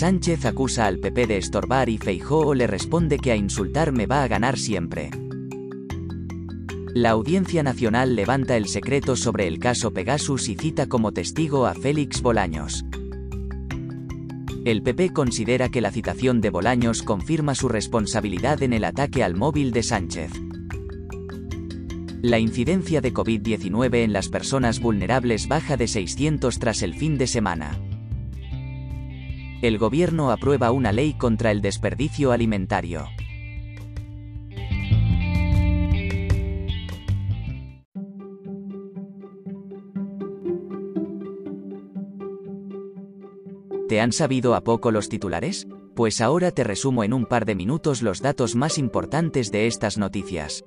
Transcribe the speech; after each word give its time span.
Sánchez 0.00 0.46
acusa 0.46 0.86
al 0.86 0.98
PP 0.98 1.26
de 1.26 1.36
estorbar 1.36 1.90
y 1.90 1.98
Feijóo 1.98 2.54
le 2.54 2.66
responde 2.66 3.18
que 3.18 3.32
a 3.32 3.36
insultar 3.36 3.92
me 3.92 4.06
va 4.06 4.22
a 4.22 4.28
ganar 4.28 4.56
siempre. 4.56 5.10
La 6.94 7.10
Audiencia 7.10 7.62
Nacional 7.62 8.16
levanta 8.16 8.56
el 8.56 8.66
secreto 8.66 9.14
sobre 9.14 9.46
el 9.46 9.58
caso 9.58 9.92
Pegasus 9.92 10.48
y 10.48 10.54
cita 10.54 10.86
como 10.86 11.12
testigo 11.12 11.66
a 11.66 11.74
Félix 11.74 12.22
Bolaños. 12.22 12.86
El 14.64 14.82
PP 14.82 15.12
considera 15.12 15.68
que 15.68 15.82
la 15.82 15.90
citación 15.90 16.40
de 16.40 16.48
Bolaños 16.48 17.02
confirma 17.02 17.54
su 17.54 17.68
responsabilidad 17.68 18.62
en 18.62 18.72
el 18.72 18.84
ataque 18.84 19.22
al 19.22 19.36
móvil 19.36 19.70
de 19.70 19.82
Sánchez. 19.82 20.32
La 22.22 22.38
incidencia 22.38 23.02
de 23.02 23.12
COVID-19 23.12 23.96
en 23.96 24.14
las 24.14 24.30
personas 24.30 24.80
vulnerables 24.80 25.46
baja 25.46 25.76
de 25.76 25.88
600 25.88 26.58
tras 26.58 26.80
el 26.80 26.94
fin 26.94 27.18
de 27.18 27.26
semana. 27.26 27.89
El 29.62 29.76
gobierno 29.76 30.30
aprueba 30.30 30.70
una 30.70 30.90
ley 30.90 31.12
contra 31.12 31.50
el 31.50 31.60
desperdicio 31.60 32.32
alimentario. 32.32 33.06
¿Te 43.86 44.00
han 44.00 44.12
sabido 44.12 44.54
a 44.54 44.62
poco 44.62 44.90
los 44.92 45.10
titulares? 45.10 45.66
Pues 45.94 46.22
ahora 46.22 46.52
te 46.52 46.64
resumo 46.64 47.04
en 47.04 47.12
un 47.12 47.26
par 47.26 47.44
de 47.44 47.54
minutos 47.54 48.00
los 48.00 48.22
datos 48.22 48.54
más 48.54 48.78
importantes 48.78 49.52
de 49.52 49.66
estas 49.66 49.98
noticias. 49.98 50.64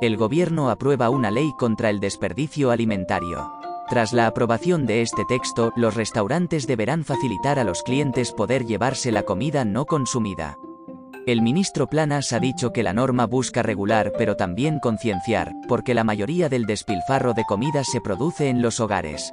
El 0.00 0.16
Gobierno 0.16 0.70
aprueba 0.70 1.10
una 1.10 1.32
ley 1.32 1.50
contra 1.58 1.90
el 1.90 1.98
desperdicio 1.98 2.70
alimentario. 2.70 3.63
Tras 3.88 4.12
la 4.12 4.26
aprobación 4.26 4.86
de 4.86 5.02
este 5.02 5.24
texto, 5.26 5.72
los 5.76 5.94
restaurantes 5.94 6.66
deberán 6.66 7.04
facilitar 7.04 7.58
a 7.58 7.64
los 7.64 7.82
clientes 7.82 8.32
poder 8.32 8.64
llevarse 8.64 9.12
la 9.12 9.24
comida 9.24 9.64
no 9.64 9.84
consumida. 9.84 10.56
El 11.26 11.42
ministro 11.42 11.86
Planas 11.86 12.32
ha 12.32 12.40
dicho 12.40 12.72
que 12.72 12.82
la 12.82 12.92
norma 12.92 13.26
busca 13.26 13.62
regular 13.62 14.12
pero 14.16 14.36
también 14.36 14.78
concienciar, 14.78 15.52
porque 15.68 15.94
la 15.94 16.04
mayoría 16.04 16.48
del 16.48 16.66
despilfarro 16.66 17.34
de 17.34 17.44
comida 17.44 17.82
se 17.84 18.00
produce 18.00 18.48
en 18.48 18.62
los 18.62 18.80
hogares. 18.80 19.32